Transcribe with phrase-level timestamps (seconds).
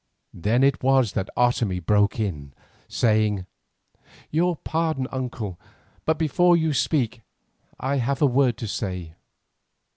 [0.33, 2.53] Then it was that Otomie broke in,
[2.87, 3.45] saying:
[4.31, 5.59] "Your pardon, my uncle,
[6.05, 7.21] but before you speak
[7.79, 9.13] I have a word to say.